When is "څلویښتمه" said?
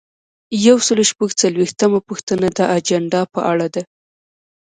1.41-1.99